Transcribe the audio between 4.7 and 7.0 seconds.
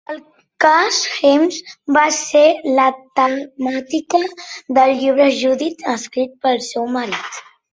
del llibre "Judith", escrit pel seu